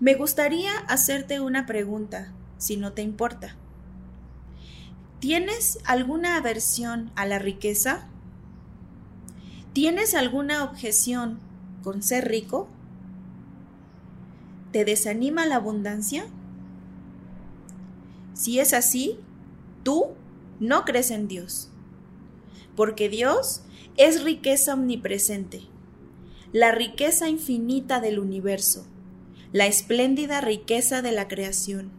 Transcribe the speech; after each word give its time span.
Me 0.00 0.14
gustaría 0.14 0.78
hacerte 0.86 1.40
una 1.40 1.66
pregunta, 1.66 2.32
si 2.56 2.76
no 2.76 2.92
te 2.92 3.02
importa. 3.02 3.56
¿Tienes 5.18 5.80
alguna 5.84 6.36
aversión 6.36 7.10
a 7.16 7.26
la 7.26 7.40
riqueza? 7.40 8.06
¿Tienes 9.72 10.14
alguna 10.14 10.62
objeción 10.62 11.40
con 11.82 12.04
ser 12.04 12.28
rico? 12.28 12.68
¿Te 14.70 14.84
desanima 14.84 15.46
la 15.46 15.56
abundancia? 15.56 16.26
Si 18.34 18.60
es 18.60 18.74
así, 18.74 19.18
tú 19.82 20.10
no 20.60 20.84
crees 20.84 21.10
en 21.10 21.26
Dios, 21.26 21.70
porque 22.76 23.08
Dios 23.08 23.62
es 23.96 24.22
riqueza 24.22 24.74
omnipresente, 24.74 25.62
la 26.52 26.70
riqueza 26.70 27.28
infinita 27.28 27.98
del 27.98 28.20
universo, 28.20 28.86
la 29.52 29.66
espléndida 29.66 30.40
riqueza 30.40 31.02
de 31.02 31.12
la 31.12 31.28
creación. 31.28 31.90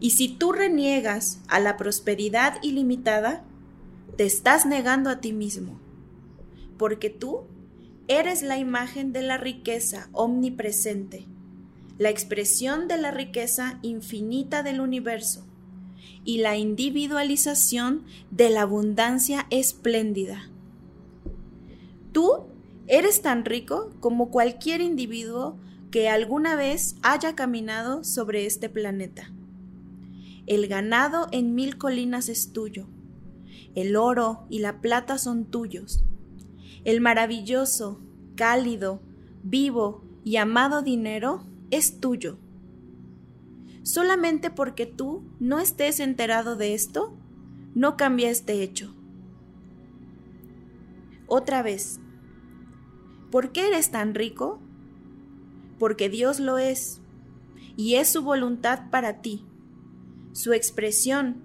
Y 0.00 0.10
si 0.10 0.28
tú 0.28 0.52
reniegas 0.52 1.40
a 1.48 1.60
la 1.60 1.76
prosperidad 1.76 2.62
ilimitada, 2.62 3.44
te 4.16 4.24
estás 4.24 4.66
negando 4.66 5.10
a 5.10 5.20
ti 5.20 5.32
mismo, 5.32 5.80
porque 6.76 7.10
tú 7.10 7.42
eres 8.06 8.42
la 8.42 8.58
imagen 8.58 9.12
de 9.12 9.22
la 9.22 9.36
riqueza 9.36 10.08
omnipresente 10.12 11.26
la 11.98 12.10
expresión 12.10 12.86
de 12.86 12.96
la 12.96 13.10
riqueza 13.10 13.80
infinita 13.82 14.62
del 14.62 14.80
universo 14.80 15.44
y 16.24 16.38
la 16.38 16.56
individualización 16.56 18.04
de 18.30 18.50
la 18.50 18.62
abundancia 18.62 19.46
espléndida. 19.50 20.48
Tú 22.12 22.44
eres 22.86 23.20
tan 23.20 23.44
rico 23.44 23.90
como 24.00 24.30
cualquier 24.30 24.80
individuo 24.80 25.56
que 25.90 26.08
alguna 26.08 26.56
vez 26.56 26.96
haya 27.02 27.34
caminado 27.34 28.04
sobre 28.04 28.46
este 28.46 28.68
planeta. 28.68 29.32
El 30.46 30.66
ganado 30.68 31.28
en 31.32 31.54
mil 31.54 31.78
colinas 31.78 32.28
es 32.28 32.52
tuyo. 32.52 32.86
El 33.74 33.96
oro 33.96 34.46
y 34.48 34.60
la 34.60 34.80
plata 34.80 35.18
son 35.18 35.44
tuyos. 35.44 36.04
El 36.84 37.00
maravilloso, 37.00 38.00
cálido, 38.34 39.02
vivo 39.42 40.02
y 40.24 40.36
amado 40.36 40.82
dinero 40.82 41.44
es 41.70 42.00
tuyo. 42.00 42.38
Solamente 43.82 44.50
porque 44.50 44.86
tú 44.86 45.22
no 45.40 45.58
estés 45.58 46.00
enterado 46.00 46.56
de 46.56 46.74
esto, 46.74 47.16
no 47.74 47.96
cambia 47.96 48.30
este 48.30 48.62
hecho. 48.62 48.94
Otra 51.26 51.62
vez, 51.62 52.00
¿por 53.30 53.52
qué 53.52 53.68
eres 53.68 53.90
tan 53.90 54.14
rico? 54.14 54.60
Porque 55.78 56.08
Dios 56.08 56.40
lo 56.40 56.58
es, 56.58 57.00
y 57.76 57.94
es 57.94 58.08
su 58.08 58.22
voluntad 58.22 58.90
para 58.90 59.20
ti, 59.20 59.44
su 60.32 60.52
expresión, 60.52 61.42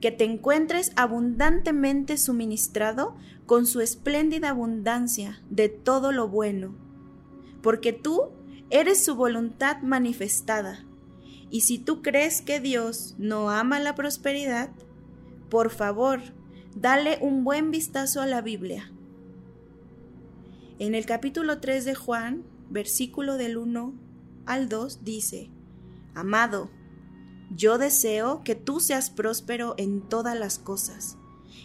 que 0.00 0.10
te 0.10 0.24
encuentres 0.24 0.92
abundantemente 0.96 2.18
suministrado 2.18 3.16
con 3.46 3.66
su 3.66 3.80
espléndida 3.80 4.50
abundancia 4.50 5.40
de 5.50 5.68
todo 5.68 6.12
lo 6.12 6.28
bueno, 6.28 6.74
porque 7.62 7.92
tú 7.92 8.30
Eres 8.70 9.02
su 9.02 9.16
voluntad 9.16 9.80
manifestada. 9.80 10.84
Y 11.50 11.62
si 11.62 11.78
tú 11.78 12.02
crees 12.02 12.42
que 12.42 12.60
Dios 12.60 13.14
no 13.16 13.50
ama 13.50 13.80
la 13.80 13.94
prosperidad, 13.94 14.68
por 15.48 15.70
favor, 15.70 16.20
dale 16.76 17.18
un 17.22 17.44
buen 17.44 17.70
vistazo 17.70 18.20
a 18.20 18.26
la 18.26 18.42
Biblia. 18.42 18.92
En 20.78 20.94
el 20.94 21.06
capítulo 21.06 21.60
3 21.60 21.86
de 21.86 21.94
Juan, 21.94 22.42
versículo 22.70 23.36
del 23.36 23.56
1 23.56 23.94
al 24.46 24.68
2, 24.68 25.04
dice, 25.04 25.50
Amado, 26.14 26.70
yo 27.54 27.78
deseo 27.78 28.42
que 28.44 28.54
tú 28.54 28.80
seas 28.80 29.10
próspero 29.10 29.74
en 29.78 30.08
todas 30.08 30.38
las 30.38 30.58
cosas 30.58 31.16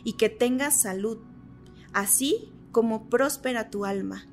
y 0.04 0.14
que 0.14 0.30
tengas 0.30 0.82
salud, 0.82 1.18
así 1.94 2.52
como 2.72 3.10
próspera 3.10 3.70
tu 3.70 3.86
alma. 3.86 4.28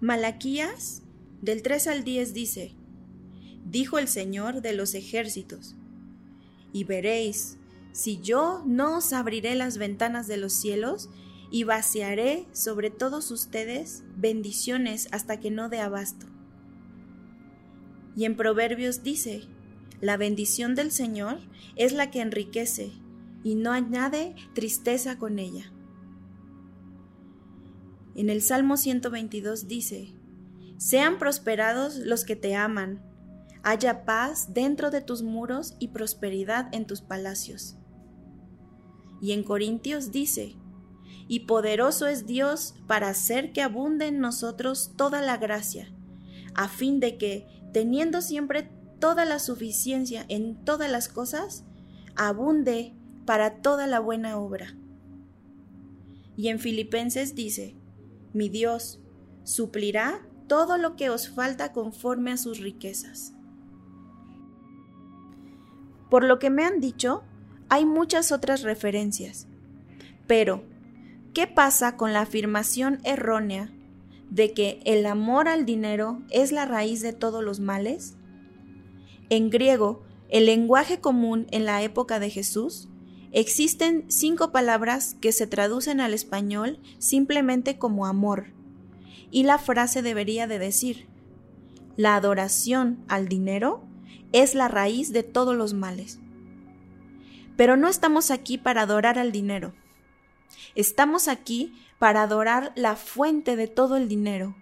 Malaquías 0.00 1.02
del 1.42 1.62
3 1.62 1.88
al 1.88 2.04
10 2.04 2.32
dice, 2.32 2.74
Dijo 3.64 3.98
el 3.98 4.08
Señor 4.08 4.62
de 4.62 4.72
los 4.72 4.94
ejércitos, 4.94 5.76
y 6.72 6.84
veréis, 6.84 7.58
si 7.92 8.20
yo 8.20 8.62
no 8.66 8.98
os 8.98 9.12
abriré 9.12 9.54
las 9.54 9.78
ventanas 9.78 10.26
de 10.26 10.36
los 10.36 10.52
cielos, 10.52 11.10
y 11.50 11.64
vaciaré 11.64 12.46
sobre 12.52 12.90
todos 12.90 13.30
ustedes 13.30 14.04
bendiciones 14.16 15.08
hasta 15.12 15.40
que 15.40 15.50
no 15.50 15.68
dé 15.68 15.80
abasto. 15.80 16.26
Y 18.16 18.24
en 18.24 18.36
Proverbios 18.36 19.02
dice, 19.02 19.44
la 20.00 20.16
bendición 20.16 20.74
del 20.74 20.90
Señor 20.90 21.38
es 21.76 21.92
la 21.92 22.10
que 22.10 22.20
enriquece, 22.20 22.92
y 23.42 23.54
no 23.54 23.72
añade 23.72 24.34
tristeza 24.54 25.18
con 25.18 25.38
ella. 25.38 25.72
En 28.14 28.30
el 28.30 28.42
Salmo 28.42 28.76
122 28.76 29.68
dice, 29.68 30.12
Sean 30.76 31.18
prosperados 31.18 31.96
los 31.96 32.24
que 32.24 32.36
te 32.36 32.54
aman, 32.56 33.00
haya 33.68 34.06
paz 34.06 34.54
dentro 34.54 34.90
de 34.90 35.02
tus 35.02 35.22
muros 35.22 35.76
y 35.78 35.88
prosperidad 35.88 36.74
en 36.74 36.86
tus 36.86 37.02
palacios. 37.02 37.76
Y 39.20 39.32
en 39.32 39.42
Corintios 39.42 40.10
dice, 40.10 40.56
y 41.28 41.40
poderoso 41.40 42.06
es 42.06 42.24
Dios 42.24 42.74
para 42.86 43.10
hacer 43.10 43.52
que 43.52 43.60
abunde 43.60 44.06
en 44.06 44.20
nosotros 44.20 44.94
toda 44.96 45.20
la 45.20 45.36
gracia, 45.36 45.92
a 46.54 46.68
fin 46.68 46.98
de 46.98 47.18
que, 47.18 47.46
teniendo 47.74 48.22
siempre 48.22 48.70
toda 49.00 49.26
la 49.26 49.38
suficiencia 49.38 50.24
en 50.28 50.64
todas 50.64 50.90
las 50.90 51.10
cosas, 51.10 51.66
abunde 52.16 52.94
para 53.26 53.60
toda 53.60 53.86
la 53.86 54.00
buena 54.00 54.38
obra. 54.38 54.78
Y 56.38 56.48
en 56.48 56.58
Filipenses 56.58 57.34
dice, 57.34 57.76
mi 58.32 58.48
Dios 58.48 58.98
suplirá 59.44 60.26
todo 60.46 60.78
lo 60.78 60.96
que 60.96 61.10
os 61.10 61.28
falta 61.28 61.74
conforme 61.74 62.32
a 62.32 62.38
sus 62.38 62.60
riquezas. 62.60 63.34
Por 66.10 66.24
lo 66.24 66.38
que 66.38 66.50
me 66.50 66.64
han 66.64 66.80
dicho, 66.80 67.22
hay 67.68 67.84
muchas 67.84 68.32
otras 68.32 68.62
referencias. 68.62 69.46
Pero, 70.26 70.64
¿qué 71.34 71.46
pasa 71.46 71.96
con 71.96 72.12
la 72.12 72.22
afirmación 72.22 73.00
errónea 73.04 73.70
de 74.30 74.52
que 74.52 74.80
el 74.84 75.06
amor 75.06 75.48
al 75.48 75.64
dinero 75.64 76.22
es 76.30 76.52
la 76.52 76.66
raíz 76.66 77.02
de 77.02 77.12
todos 77.12 77.42
los 77.42 77.60
males? 77.60 78.16
En 79.30 79.50
griego, 79.50 80.02
el 80.28 80.46
lenguaje 80.46 81.00
común 81.00 81.46
en 81.50 81.64
la 81.64 81.82
época 81.82 82.18
de 82.18 82.30
Jesús, 82.30 82.88
Existen 83.30 84.06
cinco 84.08 84.52
palabras 84.52 85.14
que 85.20 85.32
se 85.32 85.46
traducen 85.46 86.00
al 86.00 86.14
español 86.14 86.78
simplemente 86.98 87.76
como 87.76 88.06
amor, 88.06 88.46
y 89.30 89.42
la 89.42 89.58
frase 89.58 90.00
debería 90.00 90.46
de 90.46 90.58
decir, 90.58 91.06
la 91.96 92.14
adoración 92.14 93.04
al 93.06 93.28
dinero 93.28 93.82
es 94.32 94.54
la 94.54 94.68
raíz 94.68 95.12
de 95.12 95.22
todos 95.22 95.56
los 95.56 95.74
males. 95.74 96.18
Pero 97.56 97.76
no 97.76 97.88
estamos 97.88 98.30
aquí 98.30 98.58
para 98.58 98.82
adorar 98.82 99.18
al 99.18 99.32
dinero. 99.32 99.74
Estamos 100.74 101.28
aquí 101.28 101.74
para 101.98 102.22
adorar 102.22 102.72
la 102.76 102.96
fuente 102.96 103.56
de 103.56 103.66
todo 103.66 103.96
el 103.96 104.08
dinero, 104.08 104.54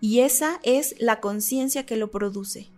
y 0.00 0.20
esa 0.20 0.60
es 0.62 0.94
la 0.98 1.20
conciencia 1.20 1.84
que 1.84 1.96
lo 1.96 2.10
produce. 2.10 2.68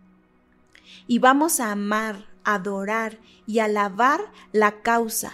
Y 1.07 1.19
vamos 1.19 1.61
a 1.61 1.71
amar, 1.71 2.27
adorar 2.45 3.19
y 3.47 3.59
alabar 3.61 4.33
la 4.53 4.83
causa. 4.83 5.33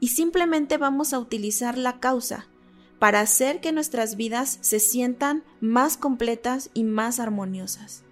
Y 0.00 0.08
simplemente 0.08 0.76
vamos 0.76 1.12
a 1.12 1.18
utilizar 1.18 1.78
la 1.78 2.00
causa 2.00 2.46
para 2.98 3.20
hacer 3.20 3.60
que 3.60 3.72
nuestras 3.72 4.16
vidas 4.16 4.58
se 4.60 4.80
sientan 4.80 5.44
más 5.60 5.96
completas 5.96 6.70
y 6.74 6.84
más 6.84 7.20
armoniosas. 7.20 8.02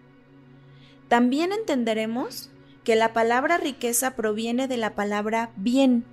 También 1.12 1.52
entenderemos 1.52 2.48
que 2.84 2.96
la 2.96 3.12
palabra 3.12 3.58
riqueza 3.58 4.16
proviene 4.16 4.66
de 4.66 4.78
la 4.78 4.94
palabra 4.94 5.52
bien. 5.56 6.06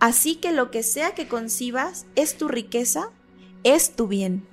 Así 0.00 0.34
que 0.34 0.50
lo 0.50 0.72
que 0.72 0.82
sea 0.82 1.14
que 1.14 1.28
concibas 1.28 2.04
es 2.16 2.36
tu 2.36 2.48
riqueza, 2.48 3.12
es 3.62 3.94
tu 3.94 4.08
bien. 4.08 4.48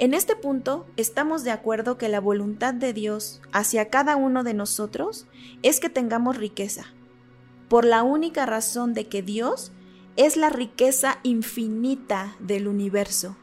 En 0.00 0.12
este 0.12 0.34
punto, 0.34 0.88
estamos 0.96 1.44
de 1.44 1.52
acuerdo 1.52 1.98
que 1.98 2.08
la 2.08 2.18
voluntad 2.18 2.74
de 2.74 2.92
Dios 2.92 3.40
hacia 3.52 3.90
cada 3.90 4.16
uno 4.16 4.42
de 4.42 4.54
nosotros 4.54 5.28
es 5.62 5.78
que 5.78 5.88
tengamos 5.88 6.36
riqueza, 6.36 6.86
por 7.68 7.84
la 7.84 8.02
única 8.02 8.44
razón 8.44 8.92
de 8.92 9.06
que 9.06 9.22
Dios 9.22 9.70
es 10.16 10.36
la 10.36 10.50
riqueza 10.50 11.20
infinita 11.22 12.34
del 12.40 12.66
universo 12.66 13.36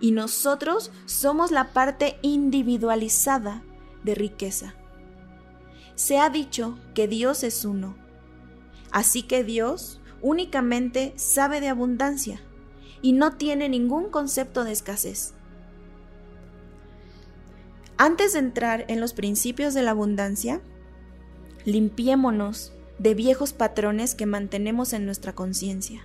y 0.00 0.12
nosotros 0.12 0.90
somos 1.06 1.50
la 1.50 1.72
parte 1.72 2.18
individualizada 2.22 3.62
de 4.02 4.14
riqueza. 4.14 4.74
Se 5.94 6.18
ha 6.18 6.30
dicho 6.30 6.78
que 6.94 7.08
Dios 7.08 7.44
es 7.44 7.64
uno. 7.64 7.96
Así 8.90 9.22
que 9.22 9.44
Dios 9.44 10.00
únicamente 10.20 11.12
sabe 11.16 11.60
de 11.60 11.68
abundancia 11.68 12.40
y 13.00 13.12
no 13.12 13.36
tiene 13.36 13.68
ningún 13.68 14.10
concepto 14.10 14.64
de 14.64 14.72
escasez. 14.72 15.34
Antes 17.96 18.32
de 18.32 18.40
entrar 18.40 18.84
en 18.88 19.00
los 19.00 19.12
principios 19.12 19.74
de 19.74 19.82
la 19.82 19.92
abundancia, 19.92 20.60
limpiémonos 21.64 22.72
de 22.98 23.14
viejos 23.14 23.52
patrones 23.52 24.14
que 24.14 24.26
mantenemos 24.26 24.92
en 24.92 25.04
nuestra 25.04 25.34
conciencia. 25.34 26.04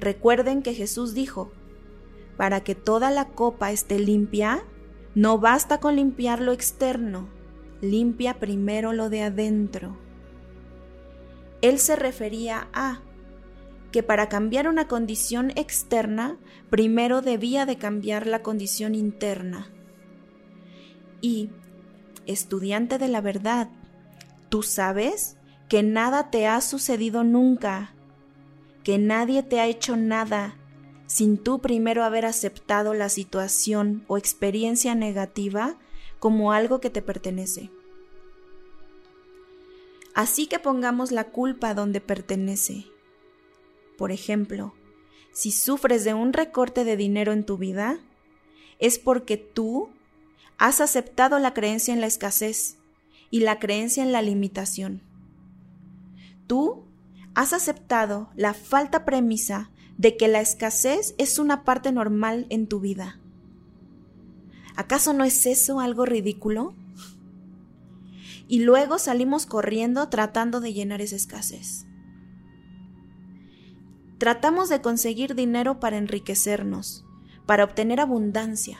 Recuerden 0.00 0.62
que 0.62 0.74
Jesús 0.74 1.14
dijo, 1.14 1.52
para 2.36 2.62
que 2.62 2.74
toda 2.74 3.10
la 3.10 3.26
copa 3.26 3.70
esté 3.72 3.98
limpia, 3.98 4.64
no 5.14 5.38
basta 5.38 5.78
con 5.78 5.96
limpiar 5.96 6.40
lo 6.40 6.52
externo, 6.52 7.28
limpia 7.80 8.40
primero 8.40 8.92
lo 8.92 9.10
de 9.10 9.22
adentro. 9.22 9.96
Él 11.62 11.78
se 11.78 11.96
refería 11.96 12.68
a 12.72 13.00
que 13.92 14.02
para 14.02 14.28
cambiar 14.28 14.68
una 14.68 14.88
condición 14.88 15.52
externa, 15.54 16.36
primero 16.68 17.22
debía 17.22 17.64
de 17.64 17.76
cambiar 17.78 18.26
la 18.26 18.42
condición 18.42 18.96
interna. 18.96 19.70
Y, 21.20 21.50
estudiante 22.26 22.98
de 22.98 23.08
la 23.08 23.20
verdad, 23.20 23.70
tú 24.48 24.62
sabes 24.62 25.36
que 25.68 25.82
nada 25.82 26.30
te 26.30 26.46
ha 26.46 26.60
sucedido 26.60 27.22
nunca, 27.22 27.94
que 28.82 28.98
nadie 28.98 29.42
te 29.42 29.60
ha 29.60 29.66
hecho 29.66 29.96
nada 29.96 30.56
sin 31.06 31.38
tú 31.38 31.60
primero 31.60 32.04
haber 32.04 32.26
aceptado 32.26 32.94
la 32.94 33.08
situación 33.08 34.04
o 34.06 34.16
experiencia 34.16 34.94
negativa 34.94 35.76
como 36.18 36.52
algo 36.52 36.80
que 36.80 36.90
te 36.90 37.02
pertenece. 37.02 37.70
Así 40.14 40.46
que 40.46 40.58
pongamos 40.58 41.10
la 41.10 41.24
culpa 41.24 41.74
donde 41.74 42.00
pertenece. 42.00 42.86
Por 43.98 44.12
ejemplo, 44.12 44.74
si 45.32 45.50
sufres 45.50 46.04
de 46.04 46.14
un 46.14 46.32
recorte 46.32 46.84
de 46.84 46.96
dinero 46.96 47.32
en 47.32 47.44
tu 47.44 47.58
vida, 47.58 47.98
es 48.78 48.98
porque 48.98 49.36
tú 49.36 49.90
has 50.56 50.80
aceptado 50.80 51.38
la 51.40 51.52
creencia 51.52 51.92
en 51.92 52.00
la 52.00 52.06
escasez 52.06 52.78
y 53.30 53.40
la 53.40 53.58
creencia 53.58 54.04
en 54.04 54.12
la 54.12 54.22
limitación. 54.22 55.02
Tú 56.46 56.84
has 57.34 57.52
aceptado 57.52 58.30
la 58.36 58.54
falta 58.54 59.04
premisa 59.04 59.70
de 59.98 60.16
que 60.16 60.28
la 60.28 60.40
escasez 60.40 61.14
es 61.18 61.38
una 61.38 61.64
parte 61.64 61.92
normal 61.92 62.46
en 62.50 62.66
tu 62.66 62.80
vida. 62.80 63.20
¿Acaso 64.76 65.12
no 65.12 65.24
es 65.24 65.46
eso 65.46 65.80
algo 65.80 66.04
ridículo? 66.04 66.74
Y 68.48 68.60
luego 68.60 68.98
salimos 68.98 69.46
corriendo 69.46 70.08
tratando 70.08 70.60
de 70.60 70.72
llenar 70.72 71.00
esa 71.00 71.16
escasez. 71.16 71.86
Tratamos 74.18 74.68
de 74.68 74.80
conseguir 74.80 75.34
dinero 75.34 75.80
para 75.80 75.96
enriquecernos, 75.96 77.04
para 77.46 77.64
obtener 77.64 78.00
abundancia, 78.00 78.78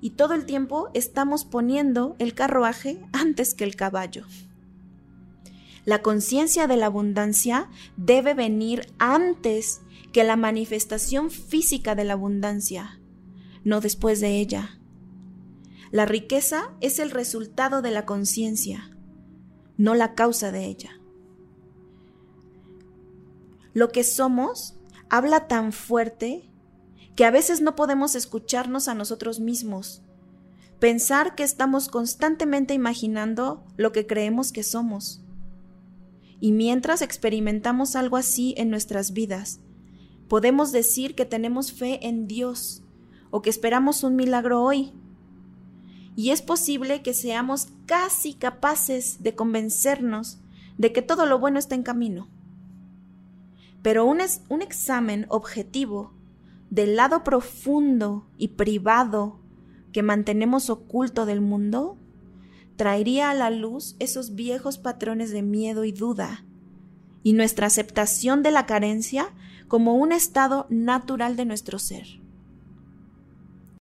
y 0.00 0.10
todo 0.10 0.34
el 0.34 0.46
tiempo 0.46 0.90
estamos 0.94 1.44
poniendo 1.44 2.16
el 2.18 2.34
carruaje 2.34 3.00
antes 3.12 3.54
que 3.54 3.64
el 3.64 3.76
caballo. 3.76 4.24
La 5.84 6.02
conciencia 6.02 6.66
de 6.66 6.76
la 6.76 6.86
abundancia 6.86 7.70
debe 7.96 8.34
venir 8.34 8.92
antes 8.98 9.80
que 10.12 10.24
la 10.24 10.36
manifestación 10.36 11.30
física 11.30 11.94
de 11.94 12.04
la 12.04 12.14
abundancia, 12.14 13.00
no 13.64 13.80
después 13.80 14.20
de 14.20 14.38
ella. 14.38 14.78
La 15.90 16.06
riqueza 16.06 16.74
es 16.80 16.98
el 16.98 17.10
resultado 17.10 17.82
de 17.82 17.90
la 17.90 18.06
conciencia, 18.06 18.96
no 19.76 19.94
la 19.94 20.14
causa 20.14 20.52
de 20.52 20.66
ella. 20.66 21.00
Lo 23.74 23.90
que 23.90 24.04
somos 24.04 24.76
habla 25.08 25.46
tan 25.46 25.72
fuerte 25.72 26.50
que 27.14 27.24
a 27.24 27.30
veces 27.30 27.60
no 27.60 27.74
podemos 27.74 28.14
escucharnos 28.14 28.88
a 28.88 28.94
nosotros 28.94 29.40
mismos, 29.40 30.02
pensar 30.78 31.34
que 31.34 31.42
estamos 31.42 31.88
constantemente 31.88 32.74
imaginando 32.74 33.64
lo 33.76 33.92
que 33.92 34.06
creemos 34.06 34.52
que 34.52 34.62
somos. 34.62 35.24
Y 36.40 36.52
mientras 36.52 37.02
experimentamos 37.02 37.96
algo 37.96 38.16
así 38.16 38.54
en 38.56 38.70
nuestras 38.70 39.12
vidas, 39.12 39.60
podemos 40.28 40.72
decir 40.72 41.14
que 41.14 41.24
tenemos 41.24 41.72
fe 41.72 42.06
en 42.06 42.26
Dios 42.26 42.82
o 43.30 43.42
que 43.42 43.50
esperamos 43.50 44.04
un 44.04 44.16
milagro 44.16 44.62
hoy. 44.62 44.92
Y 46.16 46.30
es 46.30 46.42
posible 46.42 47.02
que 47.02 47.14
seamos 47.14 47.68
casi 47.86 48.34
capaces 48.34 49.22
de 49.22 49.34
convencernos 49.34 50.38
de 50.76 50.92
que 50.92 51.02
todo 51.02 51.26
lo 51.26 51.38
bueno 51.38 51.58
está 51.58 51.74
en 51.74 51.82
camino. 51.82 52.28
Pero 53.82 54.04
un, 54.04 54.20
un 54.48 54.62
examen 54.62 55.26
objetivo 55.28 56.12
del 56.70 56.96
lado 56.96 57.24
profundo 57.24 58.28
y 58.36 58.48
privado 58.48 59.40
que 59.92 60.02
mantenemos 60.02 60.70
oculto 60.70 61.24
del 61.24 61.40
mundo 61.40 61.96
traería 62.76 63.30
a 63.30 63.34
la 63.34 63.50
luz 63.50 63.96
esos 63.98 64.34
viejos 64.34 64.78
patrones 64.78 65.30
de 65.30 65.42
miedo 65.42 65.84
y 65.84 65.92
duda, 65.92 66.44
y 67.22 67.32
nuestra 67.32 67.66
aceptación 67.66 68.42
de 68.42 68.50
la 68.50 68.66
carencia 68.66 69.32
como 69.68 69.94
un 69.94 70.12
estado 70.12 70.66
natural 70.70 71.36
de 71.36 71.44
nuestro 71.44 71.78
ser. 71.78 72.06